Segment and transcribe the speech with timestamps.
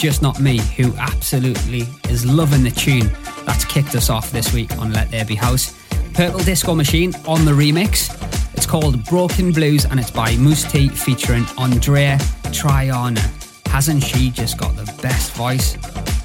[0.00, 3.06] Just not me who absolutely is loving the tune
[3.44, 5.78] that's kicked us off this week on Let There Be House.
[6.14, 8.08] Purple Disco Machine on the remix.
[8.54, 13.20] It's called Broken Blues and it's by Mousse T featuring Andrea Triana.
[13.68, 15.76] Hasn't she just got the best voice?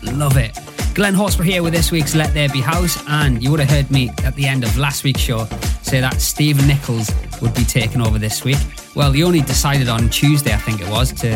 [0.04, 0.57] Love it.
[0.94, 3.92] Glenn Horsburgh here with this week's Let There Be House, and you would have heard
[3.92, 5.44] me at the end of last week's show
[5.81, 7.12] say that Steve Nichols
[7.42, 8.57] would be taking over this week.
[8.95, 11.36] Well, he only decided on Tuesday, I think it was, to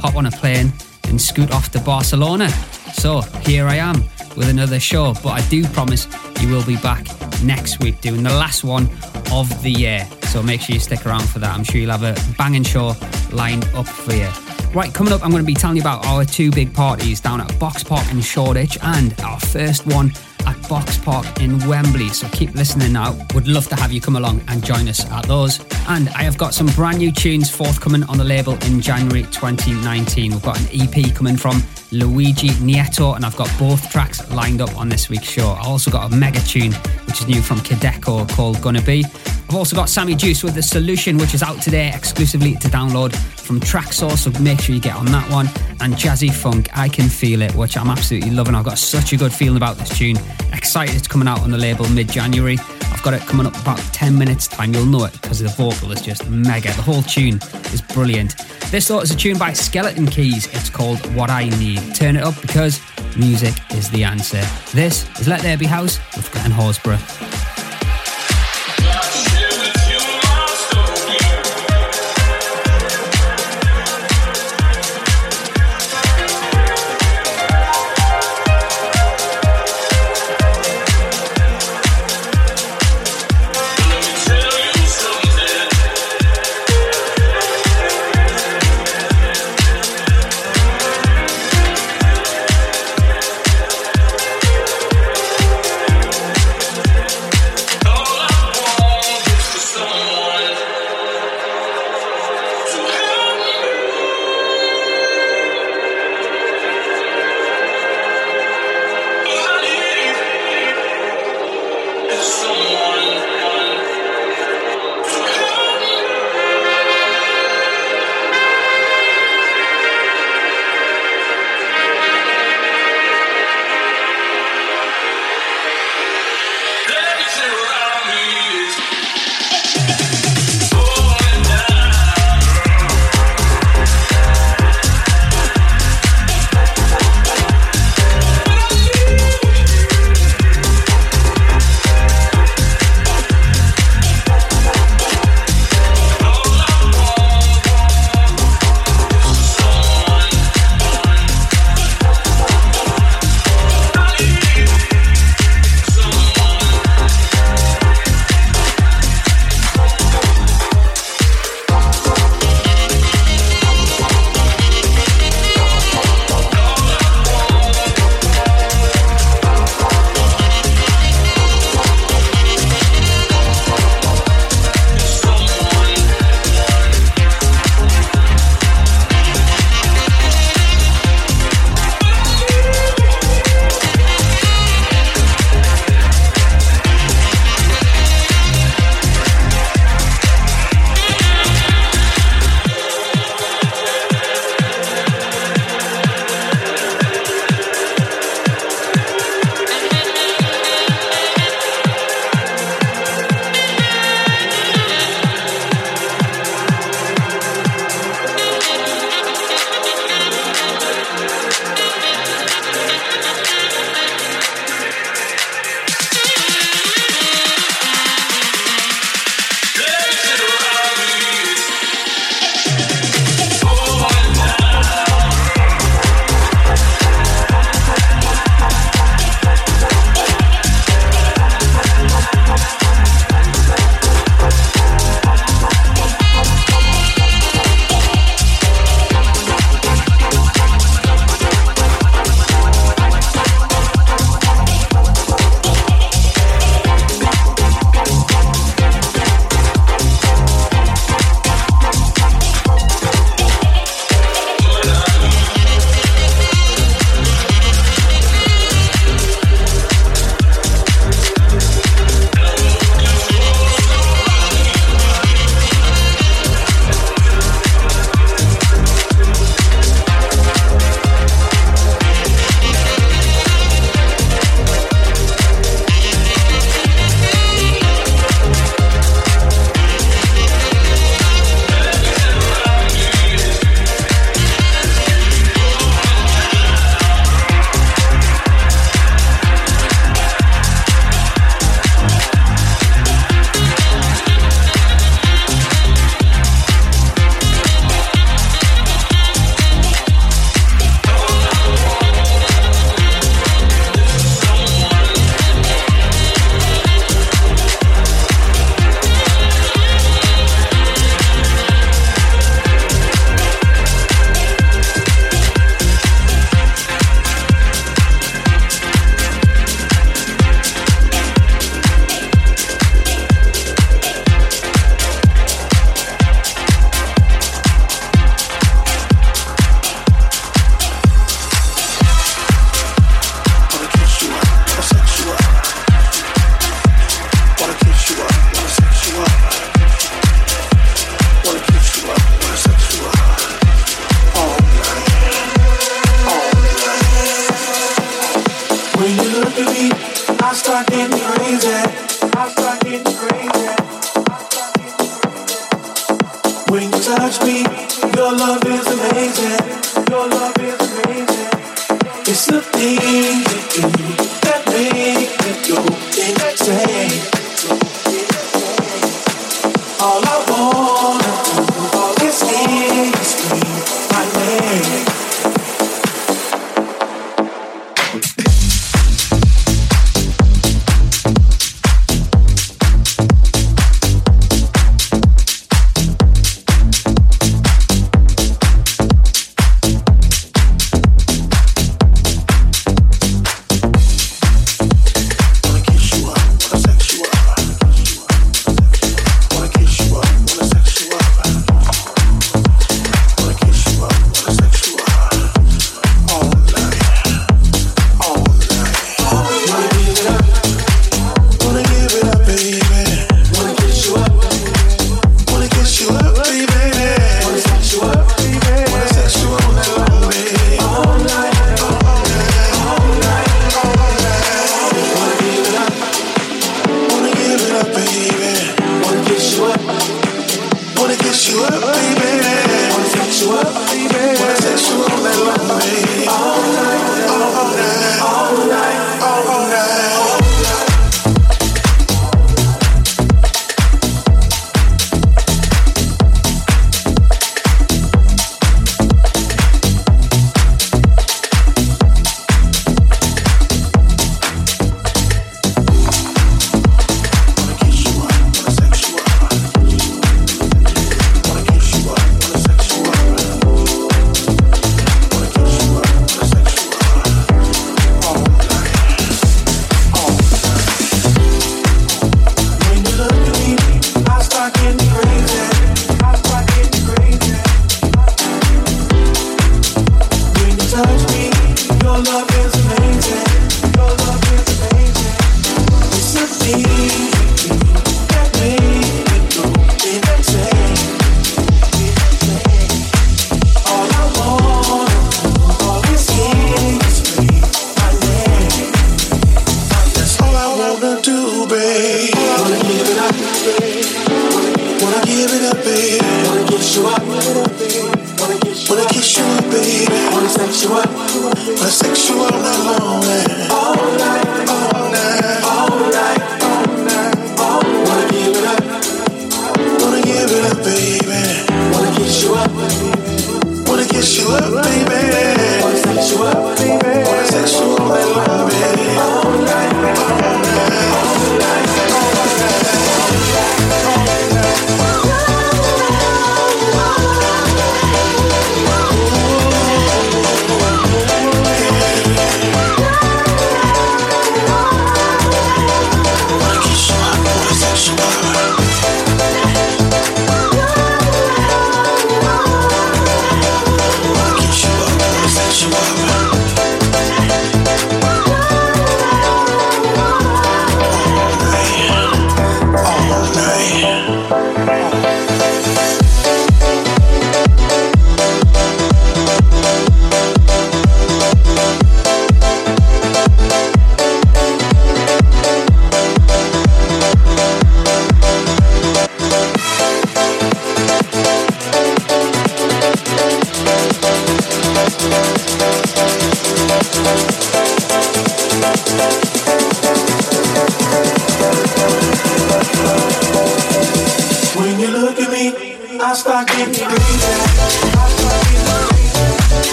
[0.00, 0.72] hop on a plane
[1.10, 2.48] and scoot off to Barcelona.
[2.94, 4.02] So here I am
[4.36, 6.08] with another show, but I do promise
[6.40, 7.06] you will be back
[7.42, 8.88] next week doing the last one
[9.32, 10.08] of the year.
[10.22, 11.54] So make sure you stick around for that.
[11.54, 12.94] I'm sure you'll have a banging show
[13.32, 14.28] lined up for you.
[14.72, 17.40] Right, coming up, I'm going to be telling you about our two big parties down
[17.40, 20.12] at Box Park in Shoreditch and our first one
[20.46, 22.08] at Box Park in Wembley.
[22.08, 23.16] So keep listening now.
[23.34, 25.60] Would love to have you come along and join us at those.
[25.88, 30.32] And I have got some brand new tunes forthcoming on the label in January 2019.
[30.32, 34.76] We've got an EP coming from Luigi Nieto, and I've got both tracks lined up
[34.76, 35.48] on this week's show.
[35.48, 36.72] I also got a mega tune,
[37.06, 39.04] which is new from Kideko called Gonna Be.
[39.48, 43.16] I've also got Sammy Juice with The Solution, which is out today exclusively to download
[43.16, 45.48] from Traxsource, so make sure you get on that one.
[45.80, 48.54] And Jazzy Funk, I Can Feel It, which I'm absolutely loving.
[48.54, 50.16] I've got such a good feeling about this tune.
[50.52, 52.58] Excited it's coming out on the label mid January.
[52.92, 54.72] I've got it coming up about 10 minutes time.
[54.72, 56.68] You'll know it because the vocal is just mega.
[56.74, 57.40] The whole tune
[57.72, 58.36] is brilliant.
[58.70, 60.46] This thought is a tune by Skeleton Keys.
[60.54, 61.79] It's called What I Need.
[61.94, 62.80] Turn it up because
[63.16, 64.42] music is the answer.
[64.72, 67.00] This is Let There Be House with Glenn Horsburgh.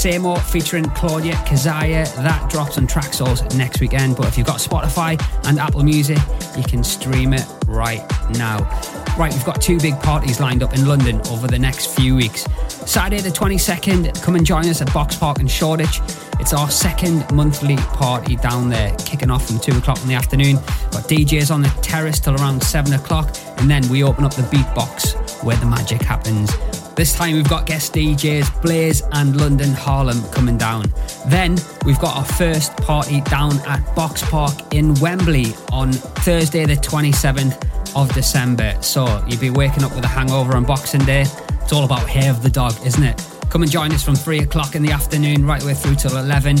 [0.00, 2.06] Samo featuring Claudia Kazaya.
[2.16, 4.16] That drops on Traxsource next weekend.
[4.16, 6.16] But if you've got Spotify and Apple Music,
[6.56, 8.60] you can stream it right now.
[9.18, 12.46] Right, we've got two big parties lined up in London over the next few weeks.
[12.86, 16.00] Saturday the 22nd, come and join us at Boxpark in Shoreditch.
[16.40, 20.56] It's our second monthly party down there, kicking off from 2 o'clock in the afternoon.
[20.92, 24.42] Got DJs on the terrace till around 7 o'clock, and then we open up the
[24.44, 26.50] beatbox where the magic happens.
[26.96, 30.84] This time we've got guest DJs Blaze and London Harlem coming down.
[31.28, 37.96] Then we've got our first party down at Boxpark in Wembley on Thursday, the 27th
[37.96, 38.76] of December.
[38.82, 41.22] So you'll be waking up with a hangover on Boxing Day.
[41.62, 43.26] It's all about hair of the dog, isn't it?
[43.48, 46.58] Come and join us from 3 o'clock in the afternoon, right way through till 11.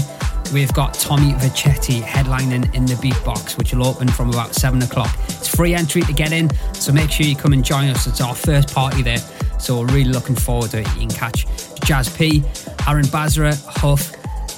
[0.52, 5.14] We've got Tommy Vichetti headlining in the beatbox, which will open from about 7 o'clock.
[5.28, 8.08] It's free entry to get in, so make sure you come and join us.
[8.08, 9.18] It's our first party there.
[9.60, 10.86] So we're really looking forward to it.
[10.94, 11.46] You can catch
[11.84, 12.42] Jazz P,
[12.88, 14.12] Aaron Basra, Huff,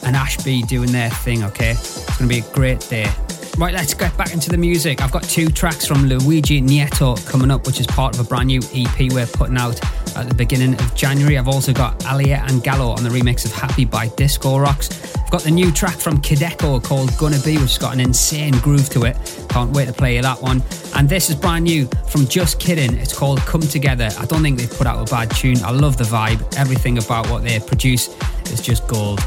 [0.05, 1.73] and Ashby doing their thing, okay?
[1.73, 3.11] It's going to be a great day.
[3.59, 5.03] Right, let's get back into the music.
[5.03, 8.47] I've got two tracks from Luigi Nieto coming up, which is part of a brand
[8.47, 9.79] new EP we're putting out
[10.17, 11.37] at the beginning of January.
[11.37, 14.89] I've also got Alia and Gallo on the remix of Happy by Disco Rocks.
[15.33, 18.91] Got the new track from Kideko called Gonna Be, which has got an insane groove
[18.91, 19.17] to it.
[19.49, 20.63] Can't wait to play you that one.
[20.95, 22.99] And this is brand new from Just Kiddin.
[22.99, 24.11] It's called Come Together.
[24.19, 25.57] I don't think they've put out a bad tune.
[25.65, 26.59] I love the vibe.
[26.59, 28.15] Everything about what they produce
[28.51, 29.21] is just gold.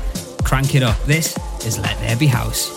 [0.44, 1.04] Crank it up.
[1.06, 1.36] This
[1.66, 2.70] is Let There Be House.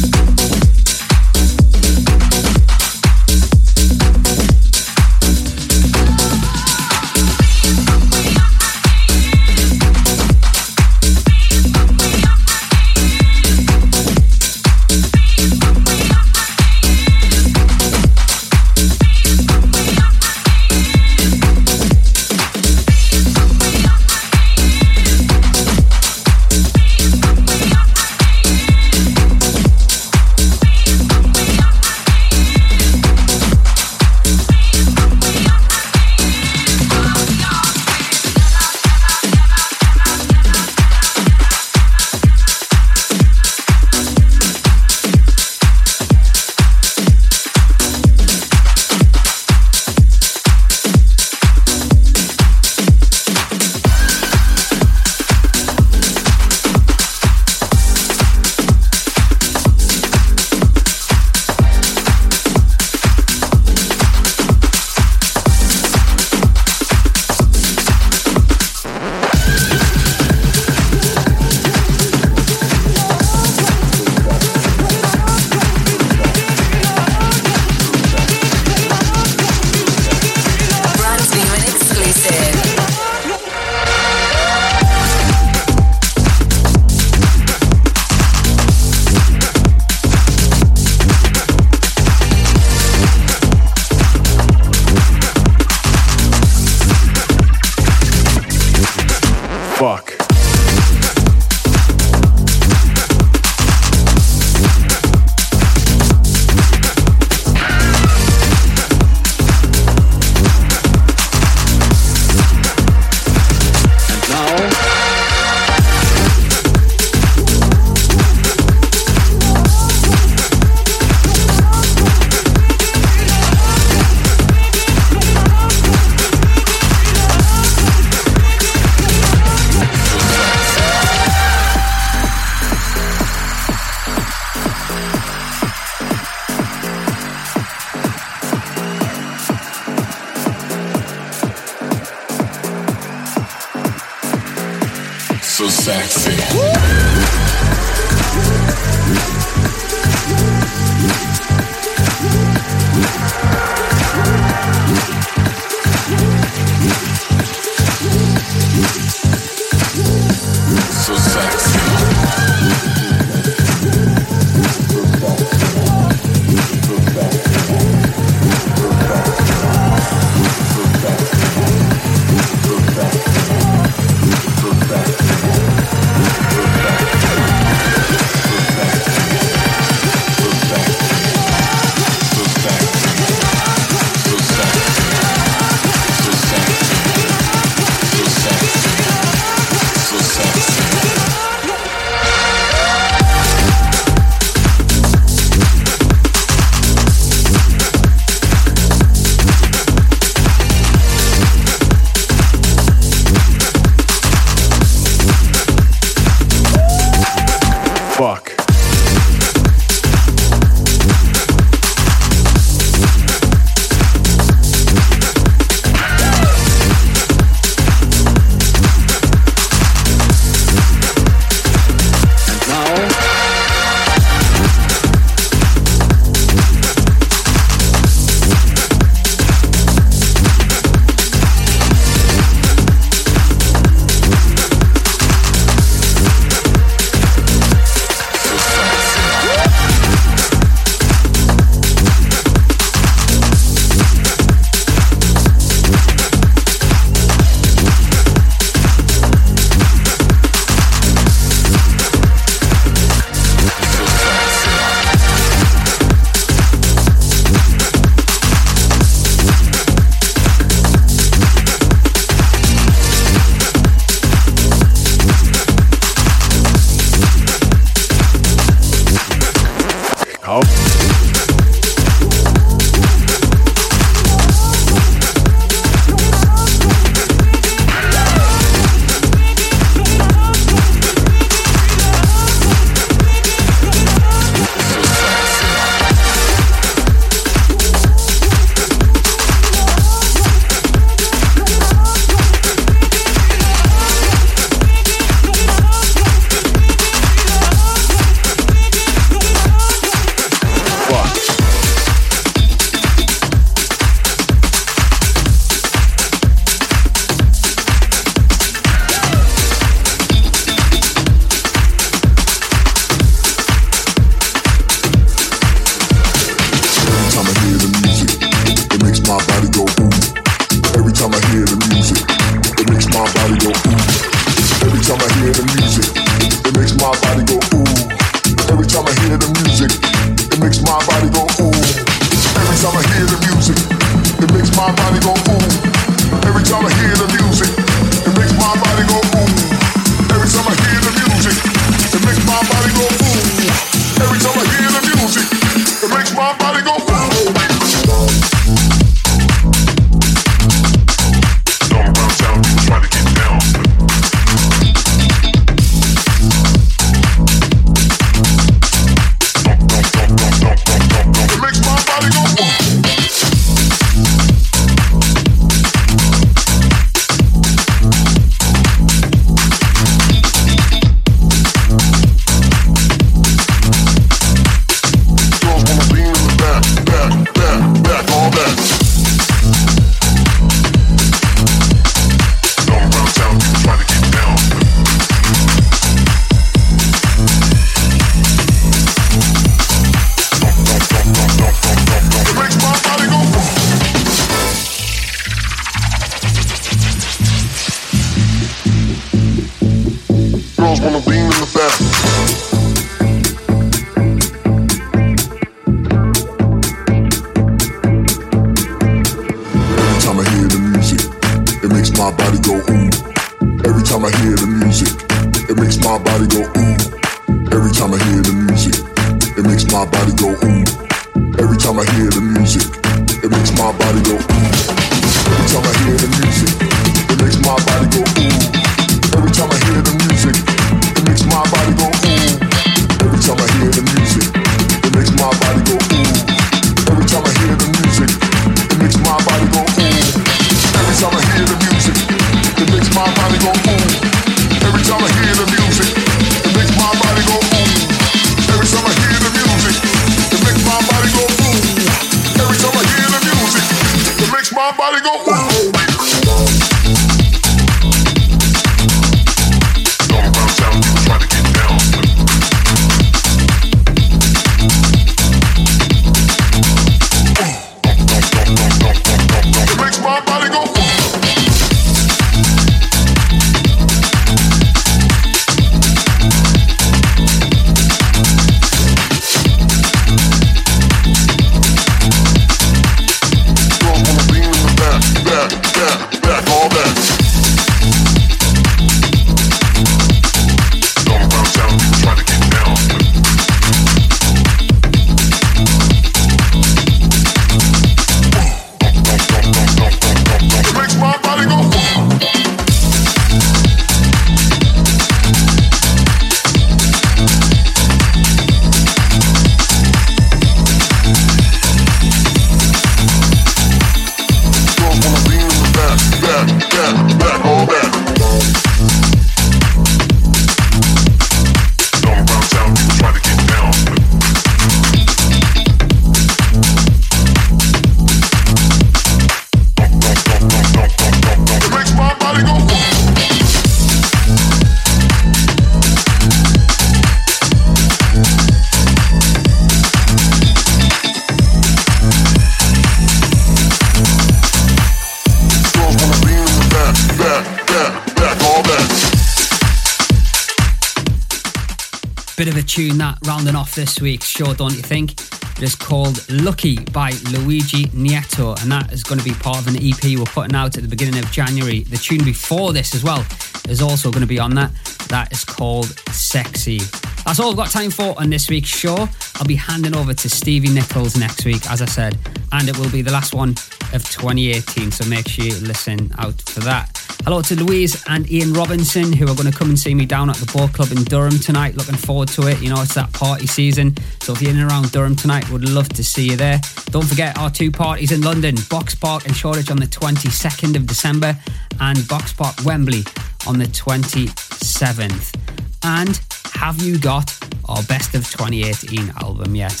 [552.90, 555.32] Tune that rounding off this week's show, don't you think?
[555.32, 559.86] It is called Lucky by Luigi Nieto, and that is going to be part of
[559.86, 562.00] an EP we're putting out at the beginning of January.
[562.00, 563.46] The tune before this as well
[563.88, 564.92] is also going to be on that.
[565.28, 566.98] That is called Sexy.
[567.46, 569.28] That's all I've got time for on this week's show.
[569.54, 572.36] I'll be handing over to Stevie Nichols next week, as I said,
[572.72, 573.70] and it will be the last one
[574.12, 577.19] of 2018, so make sure you listen out for that.
[577.44, 580.50] Hello to Louise and Ian Robinson, who are going to come and see me down
[580.50, 581.96] at the Boat Club in Durham tonight.
[581.96, 582.80] Looking forward to it.
[582.80, 584.16] You know, it's that party season.
[584.40, 586.80] So if you're in and around Durham tonight, would love to see you there.
[587.06, 591.56] Don't forget our two parties in London Boxpark and Shoreditch on the 22nd of December,
[592.00, 593.24] and Boxpark Wembley
[593.66, 595.56] on the 27th.
[596.04, 596.40] And
[596.72, 600.00] have you got our Best of 2018 album yet?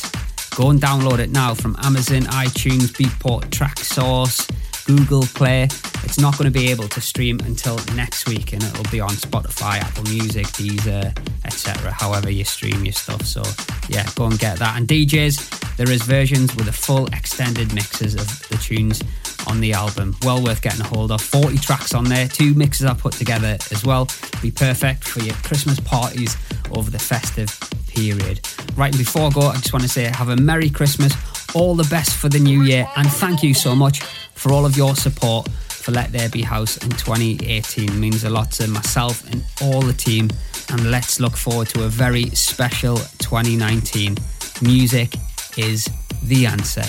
[0.56, 4.48] Go and download it now from Amazon, iTunes, Beatport, Traxsource
[4.96, 5.64] Google Play.
[6.04, 9.10] It's not going to be able to stream until next week, and it'll be on
[9.10, 11.92] Spotify, Apple Music, Deezer, etc.
[11.92, 13.22] However you stream your stuff.
[13.22, 13.42] So
[13.88, 14.76] yeah, go and get that.
[14.76, 19.02] And DJs, there is versions with the full extended mixes of the tunes
[19.46, 20.16] on the album.
[20.22, 21.20] Well worth getting a hold of.
[21.20, 24.08] 40 tracks on there, two mixes I put together as well.
[24.42, 26.36] Be perfect for your Christmas parties
[26.72, 27.56] over the festive
[27.88, 28.40] period.
[28.76, 31.14] Right, before I go, I just want to say have a Merry Christmas,
[31.54, 34.00] all the best for the new year, and thank you so much
[34.40, 37.90] for all of your support for Let There Be House in 2018.
[37.90, 40.30] It means a lot to myself and all the team.
[40.70, 44.16] And let's look forward to a very special 2019.
[44.62, 45.14] Music
[45.58, 45.88] is
[46.22, 46.84] the answer.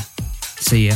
[0.61, 0.95] See ya.